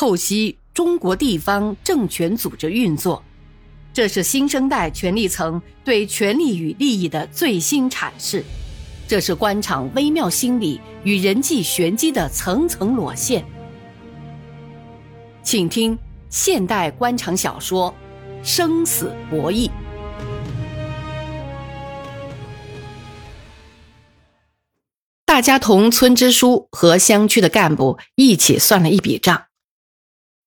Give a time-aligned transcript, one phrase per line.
[0.00, 3.22] 透析中国地方政权组织运作，
[3.92, 8.42] 这是新生代权力层对权力与利益的最新阐释，
[9.06, 13.44] 这是官场微妙心理与人际玄机的层层裸现。
[15.42, 15.98] 请听
[16.30, 17.94] 现代官场小说
[18.42, 19.68] 《生死博弈》。
[25.26, 29.49] 大家同村支书和乡区的干部一起算了一笔账。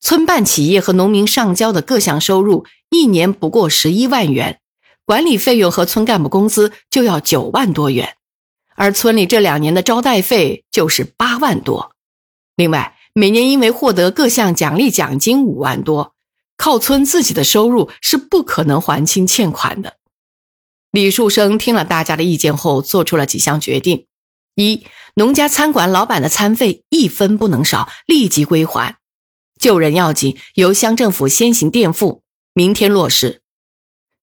[0.03, 4.59] 村办企业和农民上交的各项收入，一年不过十一万元，
[5.05, 8.17] 管理费用和村干部工资就要九万多元，
[8.75, 11.95] 而村里这两年的招待费就是八万多。
[12.57, 16.13] 另外，每年因为获得各项奖励奖金五万多，
[16.57, 19.95] 靠村自己的收入是不可能还清欠款的。
[20.91, 24.05] 李树生听了大家的意见后，做出了几项决定：
[24.55, 24.85] 一，
[25.15, 28.97] 农家餐馆老板的餐费一分不能少，立即归还。
[29.63, 32.21] 救人要紧，由乡政府先行垫付，
[32.53, 33.43] 明天落实。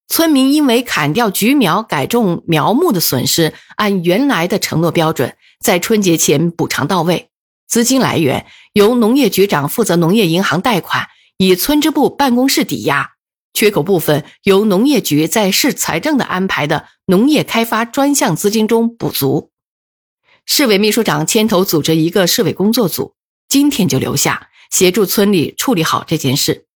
[0.07, 7.31] 村民因为砍掉橘苗改种苗木的损失，按原来的承诺标准，在春节前补偿到位。
[7.67, 11.07] 资金来源由农业局长负责农业银行贷款，
[11.39, 13.13] 以村支部办公室抵押；
[13.55, 19.51] 缺口部分由农业局在市财政的安排的农业开发专项资金中补足。
[20.45, 23.15] 市委秘书长牵头组织一个市委工作组，
[23.49, 24.49] 今天就留下。
[24.71, 26.67] 协助村里处理好这件事。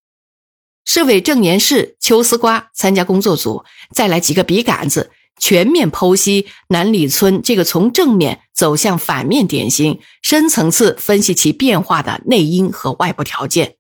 [0.85, 13.77] 市委正言室邱丝瓜参加工作组，再来几个笔杆子，全面剖析南里村这个从正面走向反面典型，深层次分析其变化的内因和外部条件，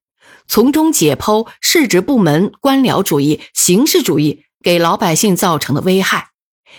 [0.48, 6.30] 从中解剖市直部门官僚主义、形式主义给老百姓造成的危害，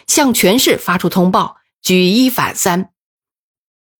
[0.08, 2.90] 向全市发出通报，举一反三，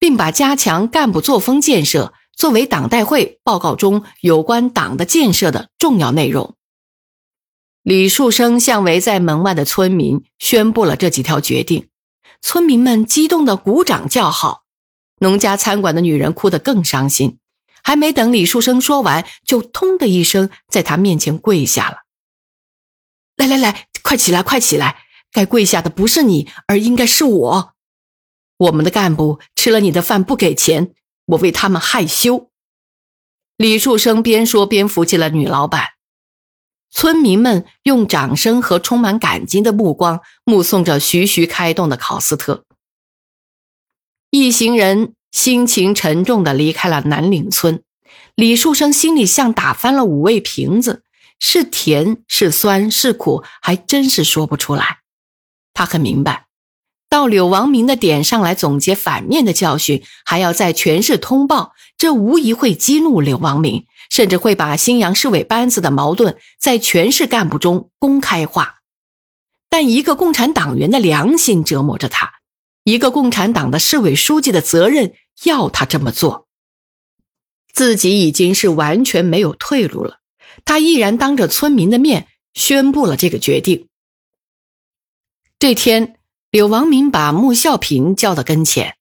[0.00, 2.14] 并把加强干部作风建设。
[2.36, 6.54] 作为党代会报告中有关党的建设的重要内容，
[7.82, 11.88] 李树生向围在门外的村民宣布了这几条决定。
[12.42, 14.64] 村民们激动的鼓掌叫好，
[15.20, 17.38] 农家餐馆的女人哭得更伤心。
[17.82, 21.98] 还没等李树生说完，就“通”的一声在他面前跪下了。
[23.36, 25.04] 来来来，快起来，快起来！
[25.32, 27.74] 该跪下的不是你，而应该是我。
[28.58, 30.95] 我们的干部吃了你的饭不给钱。
[31.26, 32.50] 我为他们害羞。
[33.56, 35.88] 李树生边说边扶起了女老板，
[36.90, 42.64] 村民们用掌声和充满感激的目光目送着徐徐开动的考斯特。
[44.30, 47.82] 一行人心情沉重的离开了南岭村。
[48.34, 51.02] 李树生心里像打翻了五味瓶子，
[51.38, 55.00] 是甜是酸是苦，还真是说不出来。
[55.72, 56.45] 他很明白。
[57.08, 68.80] 到柳王明的点上来总结反面的教训，还要在全市通报，这无疑会激怒柳王明，甚至会把新阳市委班子的矛盾在全市干部中公开化。
[69.68, 72.34] 但一个共产党员的良心折磨着他，
[72.82, 75.14] 一个共产党的市委书记的责任
[75.44, 76.48] 要他这么做。
[77.72, 80.18] 自己已经是完全没有退路了，
[80.64, 83.88] 他毅然当着村民的面宣布了这个决定。
[85.60, 86.14] 这天。
[86.50, 88.96] 柳王明把穆孝平叫到跟前。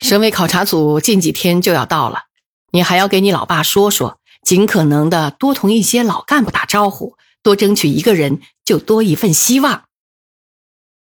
[0.00, 2.24] 省委考察组近几天就要到了，
[2.72, 9.84] 你还要给你老爸说说，尽可能的多同一些老干部打招呼，多争取一个人就多一份希望。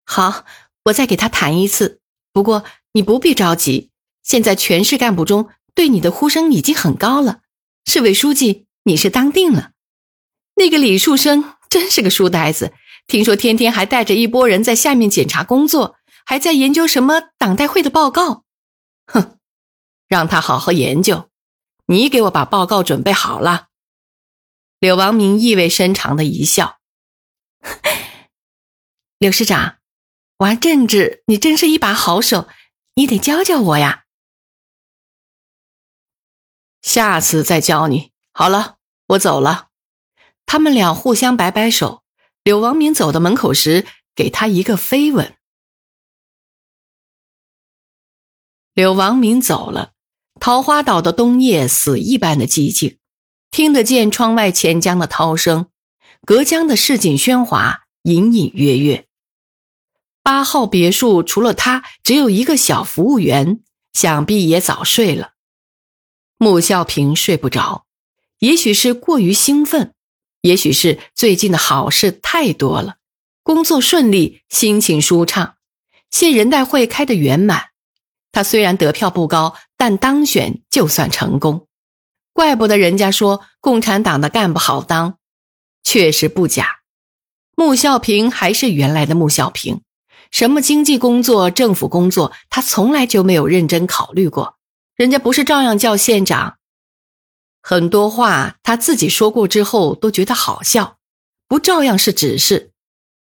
[0.05, 0.45] 好，
[0.85, 1.99] 我再给他谈一次。
[2.31, 2.63] 不过
[2.93, 3.91] 你不必着急，
[4.23, 7.41] 现在全市干部中对你的呼声已经很高了。
[7.85, 9.71] 市委书记，你是当定了。
[10.55, 12.73] 那个李树生真是个书呆子。
[13.07, 15.95] 听说天天还带着一拨人在下面检查工作，
[16.25, 18.43] 还在研究什么党代会的报告。
[19.05, 19.39] 哼，
[20.09, 21.29] 让他好好研究。
[21.85, 23.67] 你给我把报告准备好了。
[24.79, 26.79] 柳王明意味深长的一笑。
[29.17, 29.77] 柳市长，
[30.37, 32.49] 玩政治你真是一把好手，
[32.95, 34.03] 你得教教我呀。
[36.81, 38.11] 下次再教你。
[38.33, 38.75] 好了，
[39.07, 39.69] 我走了。
[40.45, 42.03] 他们俩互相摆摆手。
[42.47, 43.85] 柳王明走到门口时，
[44.15, 45.35] 给他一个飞吻。
[48.73, 49.91] 柳王明走了，
[50.39, 52.99] 桃花岛的冬夜死一般的寂静，
[53.51, 55.67] 听得见窗外钱江的涛声，
[56.25, 59.05] 隔江的市井喧哗，隐隐约约。
[60.23, 63.61] 八号别墅除了他，只有一个小服务员，
[63.91, 65.33] 想必也早睡了。
[66.37, 67.85] 穆孝平睡不着，
[68.39, 69.93] 也许是过于兴奋。
[70.47, 72.95] 也许是最近的好事太多了，
[73.43, 75.55] 工作顺利，心情舒畅。
[76.09, 77.65] 县人代会开得圆满，
[78.31, 81.67] 他虽然得票不高，但当选就算成功。
[82.31, 85.17] 怪不得人家说共产党的干部好当，
[85.83, 86.77] 确实不假。
[87.55, 89.81] 穆孝平还是原来的穆孝平，
[90.31, 94.55] 什么经济工作、政府工作，他从来就没有认真考虑过。
[94.95, 96.56] 人家不是照样叫县长？
[97.69, 100.99] 很多话他自己说过之后都觉得好笑，
[101.49, 102.71] 不照样是指示？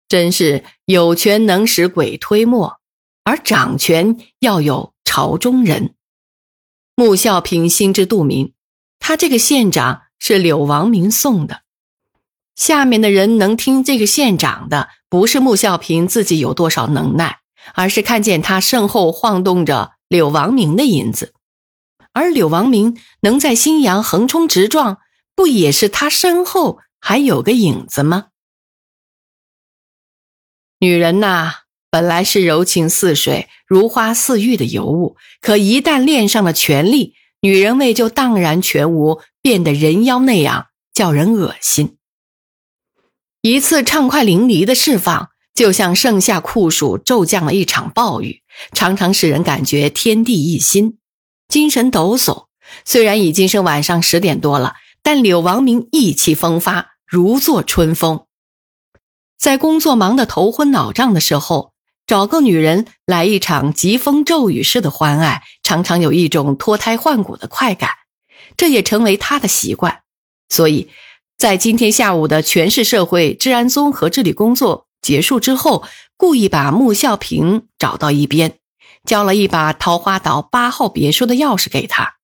[0.08, 2.81] 真是有权能使鬼推磨，
[3.22, 5.94] 而掌权要有朝中人。
[6.96, 8.54] 穆孝平心知肚明，
[8.98, 11.60] 他这个县长是柳王明送的。
[12.56, 17.38] 下面的人能听这个县长的，不是穆孝平自己有多少能耐，
[17.75, 21.34] 而是看见他身后晃动着柳王明的银子。
[22.14, 24.99] 而柳王明能在新阳横冲直撞，
[25.34, 28.28] 不也是他身后还有个影子吗？
[30.78, 31.52] 女人呐，
[31.90, 41.99] 本来是柔情似水、如花似玉的尤物，可一旦恋上了权力，女人味就荡然全无，变得人妖那样，叫人恶心。
[43.40, 50.99] 一次畅快淋漓的释放，就像盛夏酷暑骤降了一场暴雨，常常使人感觉天地一新，
[51.49, 52.46] 精神抖擞。
[52.85, 58.26] 虽然已经是晚上十点多了，但柳王明意气风发，如坐春风。
[59.38, 61.73] 在工作忙得头昏脑胀的时候，
[62.06, 67.90] 找个女人来一场疾风骤雨式的欢爱，常常有一种脱胎换骨的快感，
[68.56, 70.00] 这也成为他的习惯。
[70.49, 70.88] 所以。
[71.37, 75.82] 在今天下午的全市社会治安综合治理工作结束之后，
[76.17, 78.61] 故意把穆孝平找到一边，
[79.04, 82.16] 交了一把桃花岛八号别墅的钥匙给他。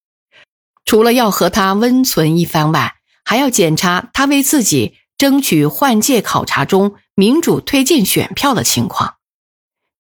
[0.85, 9.17] 除了要和他温存一番外，还要检查他为自己争取换届考察中民主推荐选票的情况。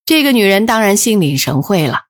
[0.04, 2.06] 这个女人当然心领神会了。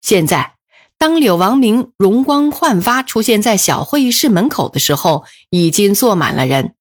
[0.00, 0.52] 现在。
[0.98, 6.74] 当柳王明容光焕发出现在小会议室门口的时候，已经坐满了人。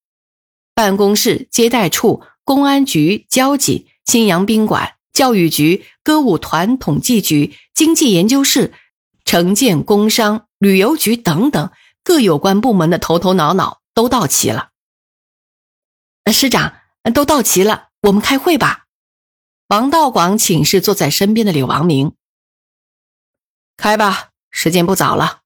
[0.74, 8.74] 办公室、接待处、公安局、交警、新阳宾馆、教育局、歌舞团、统计局、经济研究室、
[9.24, 11.72] 城建、工商、旅游局等等
[12.04, 14.72] 各有关部门的头头脑脑都到齐了。
[16.32, 16.76] 师长，
[17.14, 18.86] 都到齐了，我们开会吧。
[19.68, 22.14] 王道广请示坐在身边的柳王明。
[23.78, 25.42] 开吧，时间不早了。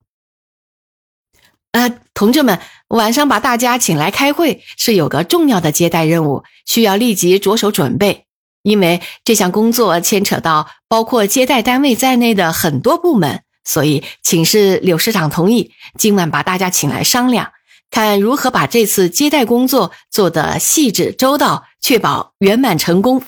[1.70, 8.26] 呃，同志们，晚上把大家请来开会，是有个重要的接待任务，需要立即着手准备。
[8.62, 17.52] 因为这项工作牵扯到包括接待单位在内的很多部门，所以请示柳市长同意，今晚把大家请来商量，
[17.90, 23.22] 看如何把这次接待工作做得细致周到，确保圆满成功。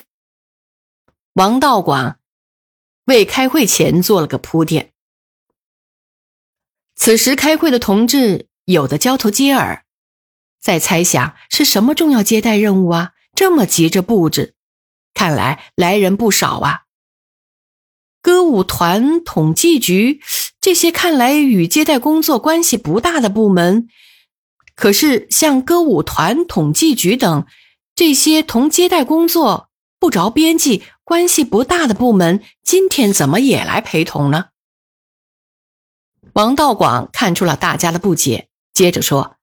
[1.33, 2.17] 王道广
[3.05, 4.91] 为开会前做了个铺垫。
[6.95, 9.83] 此时开会的同志有的交头接耳，
[10.61, 13.13] 在猜想是什么重要接待任务啊？
[13.33, 14.53] 这么急着布置，
[15.13, 16.81] 看来来人不少啊。
[18.21, 20.21] 歌舞团、统计局
[20.61, 23.89] 这些看来与接待工作关系不大的部门，
[24.75, 27.45] 可是像歌舞团、统计局等
[27.95, 29.69] 这些同接待工作
[29.99, 34.45] 不着边际、关系不大的部门，今天怎么也来陪同呢？
[36.31, 39.35] 王道广看出了大家的不解，接着说：“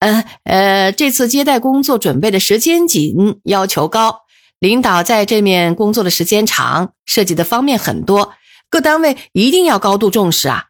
[0.00, 4.22] 嗯呃，这次接待工作准备的时间紧，要求高，
[4.60, 8.34] 领导在这面工作的时间长，涉及的方面很多，
[8.68, 10.66] 各单位一定要高度重视啊！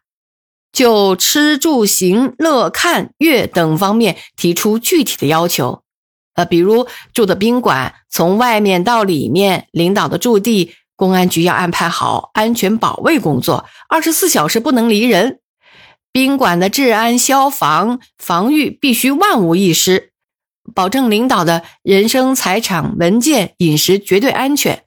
[0.71, 5.83] 就吃住行乐看乐等方面提出具体的要求，
[6.35, 15.39] 呃，比如住的宾馆从外面到里面，领导的驻地，公安局要安排好安全保卫工作，二十四小时不能离人。”
[16.13, 20.10] 宾馆的治安、消防防御必须万无一失，
[20.73, 24.83] 保证领导的人身、财产、文件、饮食绝对安全。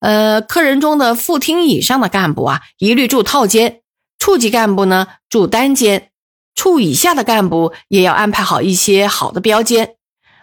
[0.00, 3.80] 呃，客人中的副厅以上的干部啊，一律住套间；
[4.18, 6.08] 处级干部呢，住单间；
[6.54, 9.94] 处以下的干部也要安排好一些好的标间。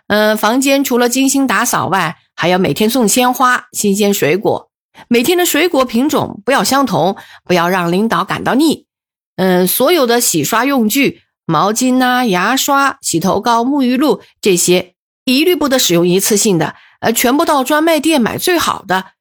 [0.08, 4.70] 嗯，房间除了精心打扫外，还要每天送鲜花、新鲜水果。
[5.08, 7.16] 每天的水果品种不要相同，
[7.46, 8.88] 不要让领导感到腻。
[9.38, 19.12] 嗯，所有的洗刷用具、毛巾呐、牙刷、洗头膏、沐浴露这些，一律不得使用一次性的，呃，全部到专卖店买最好的。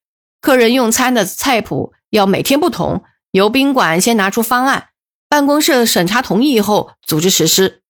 [0.41, 4.91] 客人用餐的菜谱要每天不同，由宾馆先拿出方案，
[5.29, 7.83] 办公室审查同意以后组织实施。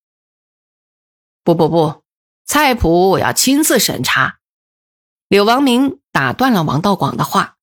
[1.45, 2.03] 不不不，
[2.45, 4.39] 菜谱我要亲自审查。
[5.29, 7.57] 柳王明打断了王道广的话。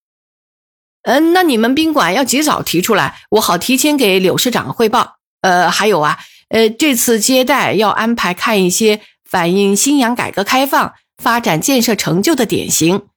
[1.04, 5.18] 嗯，那你们宾馆要及早提出来，我好提前给柳市长汇报。
[5.42, 6.18] 呃，还有啊，
[6.50, 13.08] 呃，这次接待要安排看一些反映新阳改革开放发展建设成就的典型。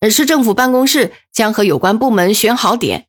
[0.00, 3.06] 呃，市政府办公室将和有关部门选好点，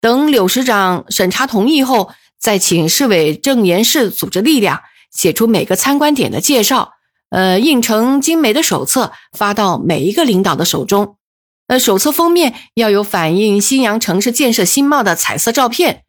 [0.00, 2.10] 等柳市长审查同意后，
[2.40, 4.80] 再请市委政研室组织力量
[5.12, 6.94] 写出每个参观点的介绍，
[7.28, 11.16] 呃，印成精美的手册发到每一个领导的手中。
[11.68, 16.02] 呃，手册封面要有反映新阳城市建设新貌的彩色照片。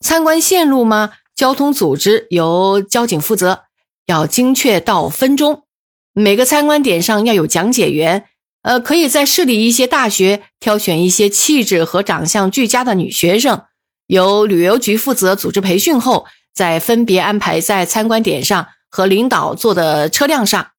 [0.00, 1.12] 参观线路吗？
[1.34, 3.64] 交通组织由交警负责，
[4.06, 5.64] 要精确到分钟。
[6.12, 8.26] 每个参观点上要有讲解员，
[8.62, 13.64] 呃，可以在市里一些大学挑选一些气质和长相俱佳的女学生，
[14.06, 20.70] 由旅游局负责组织培训后，再分别安排在参观点上和领导坐的车辆上。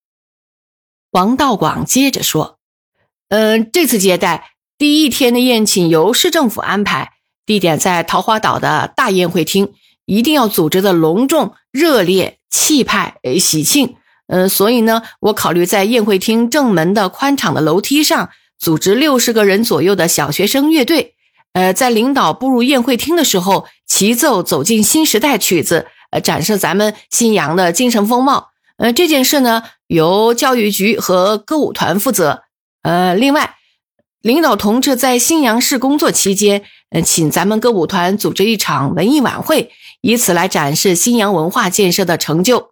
[1.12, 2.60] 王道广接着说
[3.28, 7.12] ：“嗯，这次接待第一天的宴请由市政府安排，
[7.46, 9.74] 地点在桃花岛的大宴会厅。”
[10.06, 13.96] 一定要组织的隆重、热烈、气派、喜庆。
[14.28, 21.14] 呃，所以呢，我考虑在宴会厅正门的宽敞的楼梯上组织六十个人左右的小学生乐队。
[21.54, 28.50] 呃，在领导步入宴会厅的时候，齐奏《走进新时代》曲子，呃，展示咱们新阳的精神风貌。
[28.78, 32.42] 呃，这件事呢，由教育局和歌舞团负责。
[32.82, 33.56] 呃，另外，
[34.26, 39.70] 领导同志在信阳市工作期间，呃，请咱们歌舞团组织一场文艺晚会。
[40.02, 42.72] 以此来展示信阳文化建设的成就。